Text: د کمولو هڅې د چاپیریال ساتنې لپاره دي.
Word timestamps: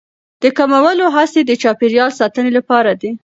د 0.41 0.43
کمولو 0.57 1.05
هڅې 1.15 1.41
د 1.45 1.51
چاپیریال 1.61 2.11
ساتنې 2.19 2.51
لپاره 2.57 2.91
دي. 3.01 3.11